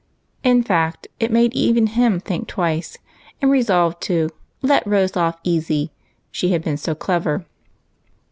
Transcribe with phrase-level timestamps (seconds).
[0.43, 2.97] In fact, it made even him think twice,
[3.39, 4.29] and resolve to"
[4.63, 5.91] let Rose off easy,"
[6.31, 7.45] she had been so clever.